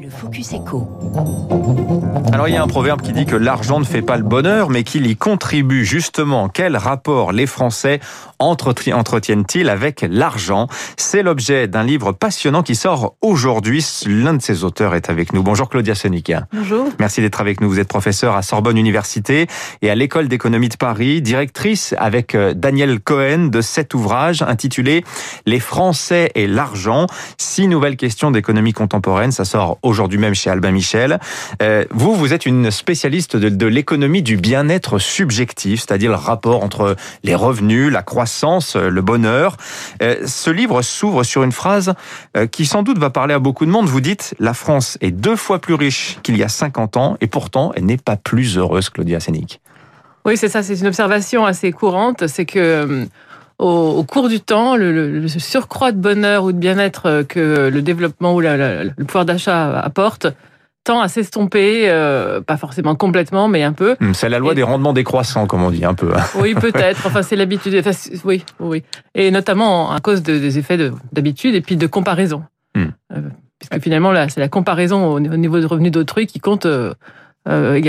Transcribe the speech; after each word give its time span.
Le 0.00 0.08
Focus 0.08 0.54
Echo. 0.54 0.88
Alors 2.32 2.48
il 2.48 2.54
y 2.54 2.56
a 2.56 2.62
un 2.62 2.68
proverbe 2.68 3.02
qui 3.02 3.12
dit 3.12 3.26
que 3.26 3.36
l'argent 3.36 3.80
ne 3.80 3.84
fait 3.84 4.00
pas 4.00 4.16
le 4.16 4.22
bonheur, 4.22 4.70
mais 4.70 4.82
qu'il 4.82 5.06
y 5.06 5.14
contribue 5.14 5.84
justement. 5.84 6.48
Quel 6.48 6.74
rapport 6.78 7.32
les 7.32 7.46
Français 7.46 8.00
entretiennent-ils 8.38 9.68
avec 9.68 10.06
l'argent? 10.08 10.68
C'est 10.96 11.22
l'objet 11.22 11.68
d'un 11.68 11.82
livre 11.82 12.12
passionnant 12.12 12.62
qui 12.62 12.76
sort 12.76 13.14
aujourd'hui. 13.20 13.84
L'un 14.06 14.32
de 14.32 14.40
ses 14.40 14.64
auteurs 14.64 14.94
est 14.94 15.10
avec 15.10 15.34
nous. 15.34 15.42
Bonjour 15.42 15.68
Claudia 15.68 15.94
Sonica. 15.94 16.46
Bonjour. 16.50 16.88
Merci 16.98 17.20
d'être 17.20 17.42
avec 17.42 17.60
nous. 17.60 17.68
Vous 17.68 17.80
êtes 17.80 17.88
professeur 17.88 18.36
à 18.36 18.42
Sorbonne 18.42 18.78
Université 18.78 19.48
et 19.82 19.90
à 19.90 19.94
l'École 19.94 20.28
d'économie 20.28 20.70
de 20.70 20.76
Paris, 20.76 21.20
directrice 21.20 21.94
avec 21.98 22.34
euh, 22.34 22.54
Daniel 22.54 23.00
Cohen 23.00 23.48
de 23.48 23.60
cet 23.60 23.92
ouvrage 23.92 24.40
intitulé 24.40 25.04
Les 25.44 25.60
Français 25.60 26.30
et 26.36 26.46
l'argent. 26.46 27.06
Six 27.36 27.68
nouvelles 27.68 27.96
questions 27.98 28.30
d'économie 28.30 28.72
contemporaine. 28.72 29.32
Ça 29.32 29.44
sort 29.44 29.76
aujourd'hui 29.82 29.89
même 30.18 30.34
chez 30.34 30.50
Albin 30.50 30.70
Michel. 30.70 31.18
Euh, 31.62 31.84
vous, 31.90 32.14
vous 32.14 32.32
êtes 32.32 32.46
une 32.46 32.70
spécialiste 32.70 33.36
de, 33.36 33.66
l'économie 33.66 34.22
du 34.22 34.36
bien-être 34.36 34.98
subjectif, 34.98 35.80
c'est-à-dire 35.80 36.10
le 36.10 36.16
rapport 36.16 36.62
entre 36.64 36.96
les 37.22 37.34
revenus, 37.34 37.92
la 37.92 38.02
croissance, 38.02 38.76
le 38.76 39.02
bonheur. 39.02 39.56
Euh, 40.02 40.26
ce 40.26 40.50
livre 40.50 40.82
s'ouvre 40.82 41.22
sur 41.22 41.42
une 41.42 41.52
phrase 41.52 41.94
euh, 42.36 42.46
qui 42.46 42.66
sans 42.66 42.82
doute 42.82 42.98
va 42.98 43.10
parler 43.10 43.34
à 43.34 43.38
beaucoup 43.38 43.66
de 43.66 43.70
monde. 43.70 43.86
Vous 43.86 44.00
dites, 44.00 44.34
la 44.38 44.54
France 44.54 44.98
est 45.00 45.10
deux 45.10 45.36
fois 45.36 45.58
plus 45.58 45.74
riche 45.74 46.18
qu'il 46.22 46.36
y 46.36 46.42
a 46.42 46.48
50 46.48 46.96
ans 46.96 47.16
et 47.20 47.26
pourtant 47.26 47.72
elle 47.76 47.86
n'est 47.86 47.96
pas 47.96 48.16
plus 48.16 48.58
heureuse, 48.58 48.90
Claudia 48.90 49.20
Sénic. 49.20 49.60
Oui, 50.24 50.36
c'est 50.36 50.48
ça, 50.48 50.62
c'est 50.62 50.78
une 50.78 50.86
observation 50.86 51.46
assez 51.46 51.72
courante, 51.72 52.26
c'est 52.26 52.44
que 52.44 53.06
au, 53.60 53.98
au, 53.98 54.04
cours 54.04 54.28
du 54.28 54.40
temps, 54.40 54.74
le, 54.74 54.90
le, 55.20 55.28
surcroît 55.28 55.92
de 55.92 55.98
bonheur 55.98 56.44
ou 56.44 56.52
de 56.52 56.58
bien-être 56.58 57.22
que 57.28 57.68
le 57.68 57.82
développement 57.82 58.34
ou 58.34 58.40
la, 58.40 58.56
la, 58.56 58.84
le 58.84 59.04
pouvoir 59.04 59.24
d'achat 59.24 59.78
apporte 59.78 60.26
tend 60.84 61.00
à 61.00 61.08
s'estomper, 61.08 61.90
euh, 61.90 62.40
pas 62.40 62.56
forcément 62.56 62.94
complètement, 62.94 63.48
mais 63.48 63.62
un 63.62 63.72
peu. 63.72 63.96
C'est 64.14 64.28
la 64.28 64.38
loi 64.38 64.52
et... 64.52 64.54
des 64.54 64.62
rendements 64.62 64.92
décroissants, 64.92 65.46
comme 65.46 65.62
on 65.62 65.70
dit 65.70 65.84
un 65.84 65.94
peu. 65.94 66.12
Oui, 66.36 66.54
peut-être. 66.54 67.06
Enfin, 67.06 67.22
c'est 67.22 67.36
l'habitude. 67.36 67.74
Enfin, 67.78 67.90
oui, 68.24 68.44
oui. 68.60 68.82
Et 69.14 69.30
notamment 69.30 69.92
à 69.92 70.00
cause 70.00 70.22
de, 70.22 70.38
des 70.38 70.58
effets 70.58 70.78
d'habitude 71.12 71.54
et 71.54 71.60
puis 71.60 71.76
de 71.76 71.86
comparaison. 71.86 72.44
Hmm. 72.74 72.86
Euh, 73.12 73.20
puisque 73.58 73.82
finalement, 73.82 74.12
là, 74.12 74.28
c'est 74.28 74.40
la 74.40 74.48
comparaison 74.48 75.06
au, 75.06 75.16
au 75.16 75.36
niveau 75.36 75.60
de 75.60 75.66
revenus 75.66 75.92
d'autrui 75.92 76.26
qui 76.26 76.40
compte. 76.40 76.66
Euh, 76.66 76.94
euh, 77.48 77.80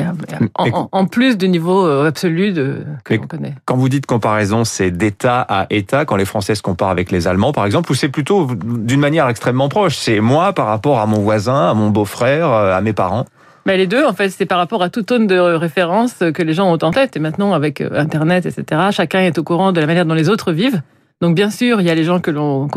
en, 0.56 0.90
en, 0.92 1.06
plus 1.06 1.38
du 1.38 1.50
niveau 1.50 1.86
euh, 1.86 2.08
absolu 2.08 2.54
de, 2.54 2.84
que 3.04 3.16
l'on 3.16 3.28
connaît. 3.28 3.54
Quand 3.66 3.76
vous 3.76 3.90
dites 3.90 4.06
comparaison, 4.06 4.64
c'est 4.64 4.92
d'État 4.92 5.42
à 5.42 5.68
État, 5.70 6.06
quand 6.06 6.16
les 6.16 6.26
Français 6.26 6.56
se 6.56 6.62
comparent 6.62 6.90
avec 6.90 7.12
les 7.12 7.28
Allemands, 7.28 7.52
par 7.52 7.66
exemple, 7.66 7.92
ou 7.92 7.96
c'est 7.96 8.10
plutôt 8.10 8.48
d'une 8.56 9.00
manière 9.00 9.28
extrêmement 9.28 9.68
proche? 9.68 9.98
C'est 9.98 10.22
moi 10.22 10.54
par 10.54 10.68
rapport 10.68 11.00
à 11.00 11.06
mon 11.06 11.20
voisin, 11.20 11.70
à 11.70 11.74
mon 11.74 11.90
beau-frère, 11.90 12.48
à 12.48 12.80
mes 12.82 12.94
parents? 12.94 13.26
Mais 13.66 13.78
les 13.78 13.88
deux, 13.88 14.06
en 14.06 14.14
fait, 14.14 14.30
c'est 14.30 14.46
par 14.46 14.58
rapport 14.58 14.82
à 14.82 14.90
toute 14.90 15.06
tonne 15.06 15.28
de 15.28 15.38
référence 15.38 16.16
que 16.34 16.42
les 16.42 16.54
gens 16.54 16.72
ont 16.72 16.80
en 16.82 16.92
tête. 16.92 17.16
Et 17.16 17.20
maintenant, 17.20 17.54
avec 17.54 17.82
euh, 17.82 17.90
Internet, 17.94 18.46
etc., 18.46 18.82
chacun 18.92 19.20
est 19.22 19.38
au 19.38 19.44
courant 19.44 19.72
de 19.72 19.80
la 19.80 19.88
manière 19.88 20.06
dont 20.06 20.16
les 20.16 20.30
autres 20.30 20.52
vivent. 20.52 20.82
Donc, 21.22 21.36
bien 21.36 21.52
sûr, 21.52 21.80
il 21.82 21.88
y 21.88 21.92
a 21.92 21.96
les 21.96 22.04
gens 22.04 22.20
que 22.20 22.32
l'on 22.32 22.68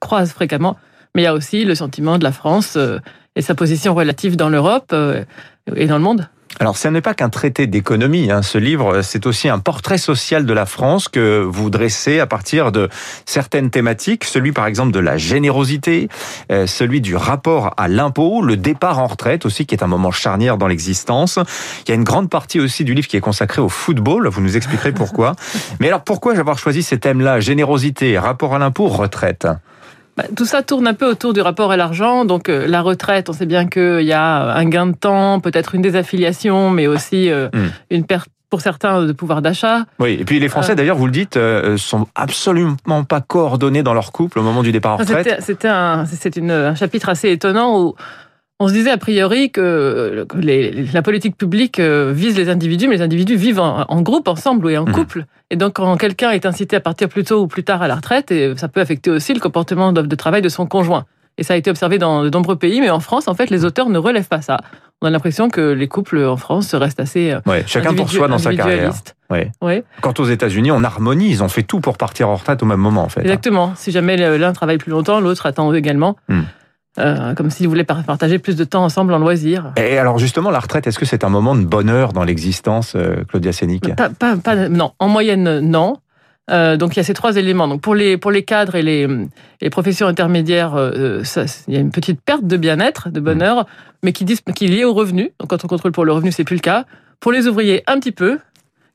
croise 0.00 0.32
fréquemment, 0.32 0.76
mais 1.14 1.22
il 1.22 1.24
y 1.24 1.28
a 1.28 1.34
aussi 1.34 1.64
le 1.64 1.74
sentiment 1.74 2.18
de 2.18 2.24
la 2.24 2.32
France 2.32 2.78
et 3.36 3.42
sa 3.42 3.54
position 3.54 3.94
relative 3.94 4.36
dans 4.36 4.48
l'Europe 4.48 4.94
et 5.74 5.86
dans 5.86 5.96
le 5.96 6.02
monde. 6.02 6.28
Alors, 6.60 6.76
ce 6.76 6.86
n'est 6.88 7.00
pas 7.00 7.14
qu'un 7.14 7.30
traité 7.30 7.66
d'économie. 7.66 8.30
Hein. 8.30 8.42
Ce 8.42 8.58
livre, 8.58 9.02
c'est 9.02 9.26
aussi 9.26 9.48
un 9.48 9.58
portrait 9.58 9.98
social 9.98 10.44
de 10.44 10.52
la 10.52 10.66
France 10.66 11.08
que 11.08 11.40
vous 11.42 11.70
dressez 11.70 12.20
à 12.20 12.26
partir 12.26 12.72
de 12.72 12.88
certaines 13.24 13.70
thématiques. 13.70 14.24
Celui, 14.24 14.52
par 14.52 14.66
exemple, 14.66 14.92
de 14.92 15.00
la 15.00 15.16
générosité, 15.16 16.08
euh, 16.50 16.66
celui 16.66 17.00
du 17.00 17.16
rapport 17.16 17.74
à 17.78 17.88
l'impôt, 17.88 18.42
le 18.42 18.56
départ 18.56 18.98
en 18.98 19.06
retraite 19.06 19.46
aussi, 19.46 19.66
qui 19.66 19.74
est 19.74 19.82
un 19.82 19.88
moment 19.88 20.10
charnière 20.10 20.58
dans 20.58 20.68
l'existence. 20.68 21.38
Il 21.86 21.88
y 21.88 21.92
a 21.92 21.94
une 21.94 22.04
grande 22.04 22.28
partie 22.28 22.60
aussi 22.60 22.84
du 22.84 22.94
livre 22.94 23.08
qui 23.08 23.16
est 23.16 23.20
consacrée 23.20 23.62
au 23.62 23.68
football. 23.68 24.28
Vous 24.28 24.42
nous 24.42 24.56
expliquerez 24.56 24.92
pourquoi. 24.92 25.34
Mais 25.80 25.88
alors, 25.88 26.04
pourquoi 26.04 26.38
avoir 26.38 26.58
choisi 26.58 26.82
ces 26.82 26.98
thèmes-là 26.98 27.40
Générosité, 27.40 28.18
rapport 28.18 28.54
à 28.54 28.58
l'impôt, 28.58 28.88
retraite? 28.88 29.46
Tout 30.36 30.44
ça 30.44 30.62
tourne 30.62 30.86
un 30.86 30.94
peu 30.94 31.08
autour 31.08 31.32
du 31.32 31.40
rapport 31.40 31.72
à 31.72 31.76
l'argent. 31.76 32.24
Donc 32.24 32.48
euh, 32.48 32.66
la 32.66 32.82
retraite, 32.82 33.28
on 33.28 33.32
sait 33.32 33.46
bien 33.46 33.66
qu'il 33.66 34.02
y 34.02 34.12
a 34.12 34.54
un 34.54 34.64
gain 34.66 34.86
de 34.86 34.94
temps, 34.94 35.40
peut-être 35.40 35.74
une 35.74 35.82
désaffiliation, 35.82 36.70
mais 36.70 36.86
aussi 36.86 37.30
euh, 37.30 37.48
mmh. 37.52 37.58
une 37.90 38.04
perte 38.04 38.28
pour 38.52 38.60
certains 38.60 39.06
de 39.06 39.12
pouvoir 39.12 39.40
d'achat. 39.40 39.86
Oui, 39.98 40.18
et 40.20 40.26
puis 40.26 40.38
les 40.38 40.50
Français, 40.50 40.72
euh, 40.72 40.74
d'ailleurs, 40.74 40.98
vous 40.98 41.06
le 41.06 41.12
dites, 41.12 41.38
euh, 41.38 41.78
sont 41.78 42.06
absolument 42.14 43.02
pas 43.08 43.22
coordonnés 43.22 43.82
dans 43.82 43.94
leur 43.94 44.12
couple 44.12 44.38
au 44.40 44.42
moment 44.42 44.62
du 44.62 44.72
départ 44.72 44.92
en 44.92 44.96
retraite. 44.98 45.36
C'était 45.40 45.68
un, 45.68 46.04
c'est 46.04 46.36
un 46.38 46.74
chapitre 46.74 47.08
assez 47.08 47.30
étonnant 47.30 47.80
où 47.80 47.94
on 48.62 48.68
se 48.68 48.72
disait 48.72 48.90
a 48.90 48.96
priori 48.96 49.50
que 49.50 50.26
les, 50.38 50.70
la 50.92 51.02
politique 51.02 51.36
publique 51.36 51.80
euh, 51.80 52.12
vise 52.14 52.36
les 52.36 52.48
individus, 52.48 52.86
mais 52.86 52.96
les 52.96 53.02
individus 53.02 53.36
vivent 53.36 53.60
en, 53.60 53.84
en 53.88 54.02
groupe, 54.02 54.28
ensemble 54.28 54.70
et 54.70 54.78
en 54.78 54.84
mmh. 54.84 54.92
couple. 54.92 55.24
Et 55.50 55.56
donc, 55.56 55.74
quand 55.74 55.96
quelqu'un 55.96 56.30
est 56.30 56.46
incité 56.46 56.76
à 56.76 56.80
partir 56.80 57.08
plus 57.08 57.24
tôt 57.24 57.42
ou 57.42 57.46
plus 57.48 57.64
tard 57.64 57.82
à 57.82 57.88
la 57.88 57.96
retraite, 57.96 58.30
et 58.30 58.56
ça 58.56 58.68
peut 58.68 58.80
affecter 58.80 59.10
aussi 59.10 59.34
le 59.34 59.40
comportement 59.40 59.92
de 59.92 60.14
travail 60.14 60.42
de 60.42 60.48
son 60.48 60.66
conjoint. 60.66 61.04
Et 61.38 61.42
ça 61.42 61.54
a 61.54 61.56
été 61.56 61.70
observé 61.70 61.98
dans 61.98 62.22
de 62.22 62.30
nombreux 62.30 62.56
pays, 62.56 62.80
mais 62.80 62.90
en 62.90 63.00
France, 63.00 63.26
en 63.26 63.34
fait, 63.34 63.50
les 63.50 63.64
auteurs 63.64 63.88
ne 63.88 63.98
relèvent 63.98 64.28
pas 64.28 64.42
ça. 64.42 64.58
On 65.00 65.06
a 65.06 65.10
l'impression 65.10 65.48
que 65.48 65.72
les 65.72 65.88
couples 65.88 66.24
en 66.24 66.36
France 66.36 66.74
restent 66.74 67.00
assez. 67.00 67.34
Ouais, 67.46 67.64
chacun 67.66 67.94
pour 67.94 68.10
soi 68.10 68.28
dans 68.28 68.38
sa 68.38 68.54
carrière. 68.54 68.92
Ouais. 69.30 69.50
Ouais. 69.60 69.82
Quant 70.02 70.14
aux 70.18 70.26
États-Unis, 70.26 70.70
on 70.70 70.84
harmonise, 70.84 71.42
on 71.42 71.48
fait 71.48 71.62
tout 71.64 71.80
pour 71.80 71.96
partir 71.96 72.28
en 72.28 72.36
retraite 72.36 72.62
au 72.62 72.66
même 72.66 72.80
moment, 72.80 73.02
en 73.02 73.08
fait. 73.08 73.22
Exactement. 73.22 73.72
Si 73.74 73.90
jamais 73.90 74.16
l'un 74.38 74.52
travaille 74.52 74.78
plus 74.78 74.90
longtemps, 74.92 75.20
l'autre 75.20 75.46
attend 75.46 75.72
également. 75.74 76.16
Mmh. 76.28 76.42
Euh, 76.98 77.32
comme 77.34 77.48
s'ils 77.48 77.68
voulaient 77.68 77.84
partager 77.84 78.38
plus 78.38 78.54
de 78.54 78.64
temps 78.64 78.84
ensemble 78.84 79.14
en 79.14 79.18
loisirs. 79.18 79.72
Et 79.78 79.96
alors 79.96 80.18
justement, 80.18 80.50
la 80.50 80.60
retraite, 80.60 80.86
est-ce 80.86 80.98
que 80.98 81.06
c'est 81.06 81.24
un 81.24 81.30
moment 81.30 81.54
de 81.54 81.64
bonheur 81.64 82.12
dans 82.12 82.22
l'existence, 82.22 82.92
euh, 82.96 83.24
Claudia 83.28 83.50
Sénic? 83.52 83.94
Pas, 83.96 84.10
pas, 84.10 84.36
pas, 84.36 84.68
Non, 84.68 84.92
en 84.98 85.08
moyenne, 85.08 85.60
non. 85.60 85.96
Euh, 86.50 86.76
donc 86.76 86.94
il 86.94 86.98
y 86.98 87.00
a 87.00 87.04
ces 87.04 87.14
trois 87.14 87.36
éléments. 87.36 87.66
Donc 87.66 87.80
pour 87.80 87.94
les 87.94 88.18
pour 88.18 88.30
les 88.30 88.42
cadres 88.42 88.74
et 88.74 88.82
les, 88.82 89.08
les 89.62 89.70
professions 89.70 90.06
intermédiaires, 90.06 90.74
ça, 91.24 91.44
il 91.66 91.72
y 91.72 91.78
a 91.78 91.80
une 91.80 91.92
petite 91.92 92.20
perte 92.20 92.44
de 92.44 92.58
bien-être, 92.58 93.08
de 93.08 93.20
bonheur, 93.20 93.60
mmh. 93.60 93.66
mais 94.02 94.12
qui, 94.12 94.26
qui 94.26 94.64
est 94.66 94.68
liée 94.68 94.84
au 94.84 94.92
revenu. 94.92 95.30
Donc 95.40 95.48
quand 95.48 95.64
on 95.64 95.68
contrôle 95.68 95.92
pour 95.92 96.04
le 96.04 96.12
revenu, 96.12 96.30
c'est 96.30 96.44
plus 96.44 96.56
le 96.56 96.60
cas. 96.60 96.84
Pour 97.20 97.32
les 97.32 97.46
ouvriers, 97.46 97.84
un 97.86 97.98
petit 98.00 98.12
peu 98.12 98.38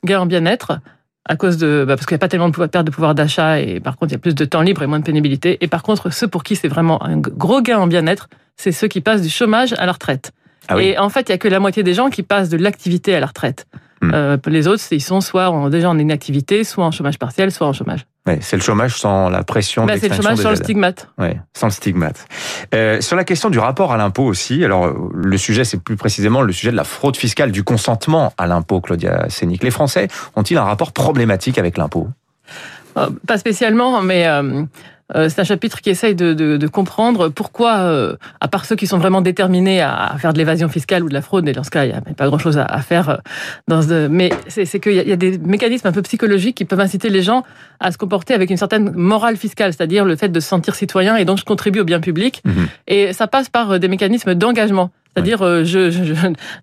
gain 0.06 0.20
en 0.20 0.26
bien-être 0.28 0.80
à 1.28 1.36
cause 1.36 1.58
de 1.58 1.84
bah 1.88 1.96
parce 1.96 2.06
qu'il 2.06 2.16
n'y 2.16 2.20
a 2.20 2.20
pas 2.20 2.28
tellement 2.28 2.50
de 2.50 2.66
perte 2.68 2.86
de 2.86 2.92
pouvoir 2.92 3.16
d'achat 3.16 3.60
et 3.60 3.80
par 3.80 3.98
contre 3.98 4.12
il 4.12 4.16
y 4.16 4.16
a 4.16 4.20
plus 4.20 4.36
de 4.36 4.46
temps 4.46 4.62
libre 4.62 4.84
et 4.84 4.88
moins 4.88 5.00
de 5.00 5.06
pénibilité. 5.06 5.58
Et 5.62 5.68
par 5.68 5.84
contre 5.84 6.12
ceux 6.12 6.28
pour 6.28 6.44
qui 6.44 6.56
c'est 6.56 6.68
vraiment 6.68 7.04
un 7.04 7.18
gros 7.18 7.62
gain 7.62 7.78
en 7.78 7.88
bien-être, 7.88 8.30
c'est 8.56 8.72
ceux 8.72 8.88
qui 8.88 9.02
passent 9.02 9.22
du 9.22 9.30
chômage 9.30 9.74
à 9.78 9.86
la 9.86 9.92
retraite. 9.92 10.32
Ah 10.68 10.76
oui. 10.76 10.86
Et 10.86 10.98
en 10.98 11.10
fait 11.10 11.30
il 11.30 11.32
y 11.32 11.36
a 11.36 11.38
que 11.38 11.48
la 11.48 11.60
moitié 11.60 11.84
des 11.84 11.94
gens 11.94 12.10
qui 12.10 12.24
passent 12.24 12.50
de 12.50 12.58
l'activité 12.58 13.16
à 13.16 13.20
la 13.20 13.28
retraite. 13.28 13.68
Mmh. 14.02 14.12
Euh, 14.14 14.38
les 14.46 14.68
autres, 14.68 14.84
ils 14.92 15.02
sont 15.02 15.22
soit 15.22 15.50
en, 15.50 15.70
déjà 15.70 15.90
en 15.90 15.98
inactivité, 15.98 16.64
soit 16.64 16.86
en 16.86 16.92
chômage 16.92 17.18
partiel, 17.18 17.52
soit 17.52 17.66
en 17.66 17.74
chômage. 17.74 18.06
Ouais, 18.28 18.38
c'est 18.42 18.56
le 18.56 18.62
chômage 18.62 18.96
sans 18.96 19.30
la 19.30 19.44
pression 19.44 19.86
bah, 19.86 19.98
C'est 20.00 20.10
le 20.10 20.16
chômage 20.16 20.38
sans 20.38 20.52
le 20.52 20.56
stigmate. 20.56 21.10
Ouais, 21.18 21.40
sans 21.56 21.68
le 21.68 21.72
stigmate. 21.72 22.28
Euh, 22.76 23.02
sur 23.02 23.16
la 23.16 23.24
question 23.24 23.50
du 23.50 23.58
rapport 23.58 23.92
à 23.92 23.98
l'impôt 23.98 24.24
aussi, 24.24 24.64
alors 24.64 24.94
le 25.14 25.38
sujet, 25.38 25.64
c'est 25.64 25.82
plus 25.82 25.96
précisément 25.96 26.42
le 26.42 26.54
sujet 26.54 26.72
de 26.72 26.76
la 26.76 26.84
fraude 26.84 27.18
fiscale, 27.18 27.52
du 27.52 27.64
consentement 27.64 28.34
à 28.38 28.46
l'impôt, 28.46 28.82
Claudia 28.82 29.30
Sénic. 29.30 29.64
Les 29.64 29.72
Français 29.72 30.10
ont-ils 30.36 30.58
un 30.58 30.66
rapport 30.66 30.92
problématique 30.92 31.58
avec 31.58 31.78
l'impôt? 31.78 32.08
Euh, 32.98 33.10
Pas 33.26 33.38
spécialement, 33.38 34.02
mais... 34.02 34.28
Euh, 35.16 35.30
c'est 35.30 35.40
un 35.40 35.46
chapitre 35.46 35.82
qui 35.82 35.90
essaye 35.90 36.16
de, 36.16 36.34
de, 36.34 36.58
de 36.58 36.68
comprendre 36.68 37.30
pourquoi, 37.30 37.78
euh, 37.78 38.16
à 38.42 38.48
part 38.48 38.66
ceux 38.66 38.76
qui 38.76 38.88
sont 38.88 38.98
vraiment 38.98 39.22
déterminés 39.22 39.82
à 39.82 40.16
faire 40.20 40.34
de 40.34 40.38
l'évasion 40.38 40.68
fiscale 40.68 41.04
ou 41.04 41.10
de 41.10 41.14
la 41.14 41.22
fraude, 41.22 41.48
et 41.48 41.54
dans 41.54 41.64
ce 41.64 41.70
cas, 41.70 41.86
il 41.86 41.90
n'y 41.90 41.94
a 41.94 42.02
pas 42.02 42.28
grand-chose 42.28 42.58
à, 42.58 42.66
à, 42.66 42.82
faire. 42.82 43.22
Dans 43.68 43.82
ce, 43.82 44.08
mais 44.08 44.32
c'est 44.48 44.80
qu'il 44.80 44.94
y, 44.94 45.08
y, 45.08 45.12
a 45.12 45.16
des 45.16 45.38
mécanismes 45.38 45.88
un 45.88 45.92
peu 45.92 46.02
psychologiques 46.02 46.58
qui 46.58 46.66
peuvent 46.66 46.80
inciter 46.80 47.10
les 47.10 47.22
gens 47.22 47.44
à 47.80 47.92
se 47.92 47.98
comporter 47.98 48.34
avec 48.34 48.50
une 48.50 48.58
certaine 48.58 48.92
morale 48.92 49.38
fiscale, 49.38 49.74
c'est-à-dire 49.74 50.04
le 50.04 50.16
fait 50.16 50.30
de 50.30 50.40
se 50.40 50.48
sentir 50.48 50.76
citoyen 50.76 51.16
et 51.16 51.26
donc 51.26 51.38
je 51.38 51.46
contribue 51.46 51.80
au 51.80 51.86
bien 51.86 52.00
public. 52.00 52.42
Mmh. 52.44 52.52
Et 52.88 53.14
ça 53.14 53.28
passe 53.28 53.50
par 53.50 53.80
des 53.80 53.88
mécanismes 53.88 54.36
d'engagement. 54.36 54.92
C'est-à-dire, 55.18 55.42
euh, 55.42 55.64
je, 55.64 55.90
je, 55.90 56.04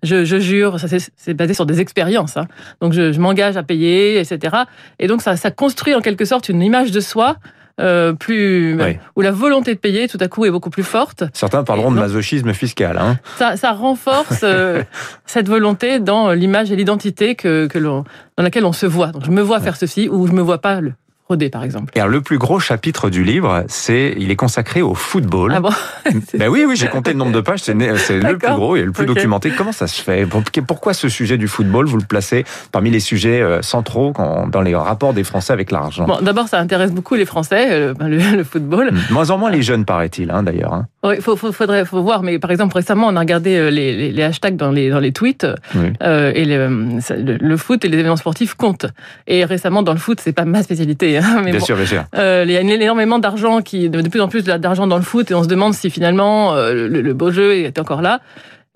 je, 0.03 0.23
je, 0.23 0.39
jure, 0.39 0.79
ça 0.79 0.87
c'est 1.17 1.33
basé 1.33 1.53
sur 1.53 1.65
des 1.65 1.81
expériences. 1.81 2.37
Hein. 2.37 2.47
Donc, 2.79 2.93
je, 2.93 3.11
je 3.11 3.19
m'engage 3.19 3.57
à 3.57 3.63
payer, 3.63 4.17
etc. 4.17 4.55
Et 4.97 5.07
donc, 5.07 5.21
ça, 5.21 5.35
ça 5.35 5.51
construit 5.51 5.93
en 5.93 5.99
quelque 5.99 6.23
sorte 6.23 6.47
une 6.47 6.61
image 6.61 6.91
de 6.91 7.01
soi 7.01 7.35
euh, 7.79 8.13
plus 8.13 8.81
oui. 8.81 8.97
où 9.15 9.21
la 9.21 9.31
volonté 9.31 9.73
de 9.73 9.79
payer 9.79 10.07
tout 10.07 10.17
à 10.21 10.27
coup 10.27 10.45
est 10.45 10.51
beaucoup 10.51 10.69
plus 10.69 10.83
forte. 10.83 11.23
Certains 11.33 11.63
parleront 11.63 11.91
de 11.91 11.97
masochisme 11.97 12.53
fiscal. 12.53 12.97
Hein. 12.97 13.19
Ça, 13.37 13.57
ça 13.57 13.71
renforce 13.71 14.41
euh, 14.43 14.83
cette 15.25 15.47
volonté 15.47 15.99
dans 15.99 16.31
l'image 16.31 16.71
et 16.71 16.75
l'identité 16.75 17.35
que, 17.35 17.67
que 17.67 17.79
dans 17.79 18.05
laquelle 18.37 18.65
on 18.65 18.73
se 18.73 18.85
voit. 18.85 19.07
Donc 19.07 19.25
je 19.25 19.31
me 19.31 19.41
vois 19.41 19.59
faire 19.59 19.75
ceci 19.75 20.07
ou 20.09 20.27
je 20.27 20.31
me 20.31 20.41
vois 20.41 20.59
pas 20.59 20.81
le 20.81 20.93
frauder, 21.25 21.49
par 21.49 21.63
exemple. 21.63 21.91
Et 21.95 21.99
alors, 21.99 22.11
le 22.11 22.21
plus 22.21 22.37
gros 22.37 22.59
chapitre 22.59 23.09
du 23.09 23.23
livre, 23.23 23.63
c'est 23.67 24.13
il 24.17 24.29
est 24.29 24.35
consacré 24.35 24.81
au 24.83 24.93
football. 24.93 25.53
Ah 25.55 25.59
bon 25.59 25.69
Ben 26.37 26.49
oui, 26.49 26.65
oui, 26.67 26.75
j'ai 26.75 26.87
compté 26.95 27.11
le 27.13 27.17
nombre 27.17 27.31
de 27.31 27.41
pages, 27.41 27.59
c'est 27.63 27.73
le 27.73 28.37
plus 28.37 28.47
gros 28.55 28.75
et 28.75 28.83
le 28.83 28.91
plus 28.91 29.05
documenté. 29.07 29.51
Comment 29.57 29.71
ça 29.71 29.87
se 29.87 30.01
fait? 30.01 30.27
Pourquoi 30.67 30.93
ce 30.93 31.09
sujet 31.09 31.37
du 31.37 31.47
football, 31.47 31.87
vous 31.87 31.97
le 31.97 32.03
placez 32.05 32.45
parmi 32.71 32.91
les 32.91 32.99
sujets 32.99 33.41
euh, 33.41 33.61
centraux 33.63 34.13
dans 34.51 34.61
les 34.61 34.75
rapports 34.75 35.13
des 35.13 35.23
Français 35.23 35.51
avec 35.53 35.71
l'argent? 35.71 36.05
Bon, 36.05 36.19
d'abord, 36.21 36.47
ça 36.47 36.59
intéresse 36.59 36.91
beaucoup 36.91 37.15
les 37.15 37.25
Français, 37.25 37.67
euh, 37.71 37.93
ben, 37.93 38.07
le, 38.07 38.17
le 38.37 38.43
football. 38.43 38.91
De 38.91 39.13
moins 39.13 39.29
en 39.31 39.37
moins 39.39 39.49
les 39.49 39.63
jeunes, 39.63 39.83
paraît-il, 39.85 40.29
hein, 40.31 40.43
d'ailleurs. 40.43 40.73
hein. 40.73 40.87
Il 41.15 41.21
faut, 41.21 41.35
faut, 41.35 41.51
faudrait, 41.51 41.85
faut 41.85 42.01
voir, 42.01 42.23
mais 42.23 42.39
par 42.39 42.49
exemple, 42.51 42.75
récemment, 42.75 43.07
on 43.07 43.15
a 43.15 43.19
regardé 43.19 43.55
euh, 43.55 43.69
les, 43.69 43.95
les, 43.95 44.11
les 44.11 44.23
hashtags 44.23 44.55
dans 44.55 44.71
les, 44.71 44.89
dans 44.89 44.99
les 44.99 45.11
tweets, 45.11 45.45
Oui. 45.75 45.93
euh, 46.03 46.31
et 46.35 46.45
le, 46.45 46.99
le 47.25 47.57
foot 47.57 47.83
et 47.85 47.87
les 47.89 47.97
événements 47.97 48.15
sportifs 48.15 48.53
comptent. 48.55 48.87
Et 49.27 49.45
récemment, 49.45 49.83
dans 49.83 49.93
le 49.93 49.99
foot, 49.99 50.19
c'est 50.21 50.33
pas 50.33 50.45
ma 50.45 50.61
spécialité, 50.63 51.14
hein, 51.17 51.41
mais 51.43 51.51
Bien 51.51 51.59
bon, 51.59 51.65
sûr, 51.65 51.75
bien 51.75 51.85
sûr. 51.85 52.03
Euh, 52.15 52.43
il 52.47 52.51
y 52.51 52.57
a 52.57 52.61
énormément 52.61 53.19
d'argent 53.19 53.61
qui, 53.61 53.89
de 53.89 54.07
plus 54.09 54.21
en 54.21 54.27
plus 54.27 54.43
d'argent 54.43 54.87
dans 54.87 54.97
le 54.97 55.03
foot, 55.03 55.31
et 55.31 55.33
on 55.33 55.43
se 55.43 55.47
demande 55.47 55.73
si 55.73 55.89
finalement 55.89 56.55
euh, 56.55 56.73
le, 56.87 57.01
le 57.01 57.13
beau 57.13 57.31
jeu 57.31 57.53
est 57.55 57.77
encore 57.79 58.01
là. 58.01 58.19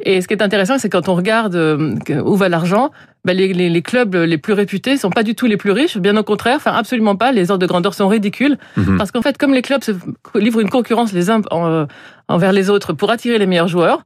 Et 0.06 0.22
ce 0.22 0.28
qui 0.30 0.34
est 0.34 0.42
intéressant, 0.42 0.78
c'est 0.78 0.88
quand 0.90 1.10
on 1.10 1.16
regarde 1.16 1.56
euh, 1.56 1.96
où 2.24 2.36
va 2.38 2.48
l'argent, 2.48 2.90
ben 3.26 3.36
les, 3.36 3.52
les, 3.52 3.70
les 3.70 3.82
clubs 3.82 4.16
les 4.16 4.38
plus 4.38 4.54
réputés 4.54 4.96
sont 4.96 5.10
pas 5.10 5.24
du 5.24 5.36
tout 5.36 5.46
les 5.46 5.58
plus 5.58 5.72
riches, 5.72 5.98
bien 5.98 6.16
au 6.16 6.24
contraire, 6.24 6.56
enfin 6.56 6.72
absolument 6.72 7.18
pas. 7.18 7.34
Les 7.34 7.52
ordres 7.52 7.62
de 7.62 7.68
grandeur 7.68 7.94
sont 7.94 8.08
ridicules 8.08 8.58
Mhm. 8.78 8.98
parce 8.98 9.12
qu'en 9.12 9.22
fait, 9.22 9.38
comme 9.38 9.54
les 9.54 9.62
clubs 9.62 9.84
se 9.84 9.92
livrent 10.36 10.62
une 10.62 10.70
concurrence 10.70 11.12
les 11.12 11.30
uns 11.30 11.42
en- 11.52 11.86
envers 12.30 12.54
les 12.54 12.70
autres 12.70 12.94
pour 12.94 13.12
attirer 13.12 13.38
les 13.40 13.46
meilleurs 13.46 13.68
joueurs, 13.68 14.04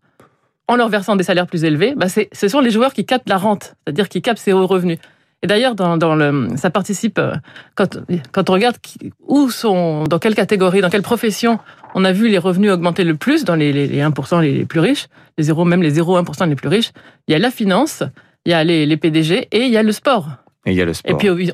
en 0.67 0.77
leur 0.77 0.89
versant 0.89 1.15
des 1.15 1.23
salaires 1.23 1.45
plus 1.45 1.63
élevés, 1.63 1.93
c'est, 2.07 2.27
ce 2.31 2.47
sont 2.47 2.59
les 2.61 2.71
joueurs 2.71 2.93
qui 2.93 3.05
captent 3.05 3.29
la 3.29 3.37
rente, 3.37 3.75
c'est-à-dire 3.85 4.09
qui 4.09 4.21
captent 4.23 4.39
ces 4.39 4.53
hauts 4.53 4.65
revenus. 4.65 4.97
Et 5.43 5.47
d'ailleurs, 5.47 5.75
dans, 5.75 5.97
dans 5.97 6.15
le, 6.15 6.47
ça 6.55 6.69
participe 6.69 7.19
euh, 7.19 7.33
quand, 7.75 7.99
quand 8.31 8.49
on 8.49 8.53
regarde 8.53 8.77
qui- 8.81 9.11
où 9.27 9.49
sont, 9.51 10.05
dans 10.05 10.17
quelle 10.17 10.35
catégorie, 10.35 10.79
dans 10.81 10.89
quelle 10.89 11.01
profession 11.03 11.59
on 11.95 12.05
a 12.05 12.11
vu 12.13 12.29
les 12.29 12.37
revenus 12.39 12.71
augmenter 12.71 13.03
le 13.03 13.15
plus 13.15 13.43
dans 13.43 13.55
les, 13.55 13.71
les, 13.73 13.85
les 13.87 13.99
1% 14.01 14.41
les 14.41 14.65
plus 14.65 14.79
riches, 14.79 15.07
les 15.37 15.43
0, 15.43 15.65
même 15.65 15.83
les 15.83 15.93
0,1% 15.99 16.47
les 16.49 16.55
plus 16.55 16.69
riches. 16.69 16.91
Il 17.27 17.33
y 17.33 17.35
a 17.35 17.39
la 17.39 17.51
finance, 17.51 18.03
il 18.45 18.51
y 18.51 18.53
a 18.55 18.63
les, 18.63 18.85
les 18.85 18.97
PDG 18.97 19.47
et 19.51 19.63
il 19.65 19.69
y 19.69 19.77
a 19.77 19.83
le 19.83 19.91
sport. 19.91 20.29
Et 20.65 20.71
il 20.71 20.77
y 20.77 20.81
a 20.81 20.85
le 20.85 20.93
sport. 20.93 21.11
Et 21.11 21.17
puis, 21.17 21.29
oui. 21.29 21.51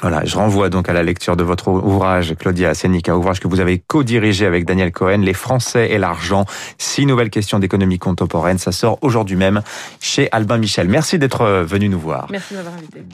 Voilà, 0.00 0.24
je 0.24 0.36
renvoie 0.36 0.68
donc 0.68 0.88
à 0.88 0.92
la 0.92 1.02
lecture 1.02 1.36
de 1.36 1.44
votre 1.44 1.68
ouvrage, 1.68 2.34
Claudia 2.38 2.74
Senica, 2.74 3.16
ouvrage 3.16 3.40
que 3.40 3.48
vous 3.48 3.60
avez 3.60 3.78
co-dirigé 3.78 4.44
avec 4.46 4.64
Daniel 4.64 4.92
Cohen, 4.92 5.18
Les 5.18 5.34
Français 5.34 5.90
et 5.90 5.98
l'argent, 5.98 6.44
six 6.78 7.06
nouvelles 7.06 7.30
questions 7.30 7.58
d'économie 7.58 7.98
contemporaine. 7.98 8.58
Ça 8.58 8.72
sort 8.72 8.98
aujourd'hui 9.02 9.36
même 9.36 9.62
chez 10.00 10.28
Albin 10.32 10.58
Michel. 10.58 10.88
Merci 10.88 11.18
d'être 11.18 11.64
venu 11.64 11.88
nous 11.88 12.00
voir. 12.00 12.26
Merci 12.30 12.54
de 12.54 12.58
m'avoir 12.58 12.74
invité. 12.74 13.04